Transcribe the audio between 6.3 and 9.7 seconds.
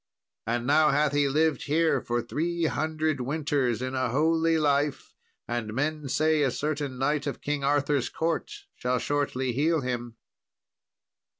a certain knight of King Arthur's court shall shortly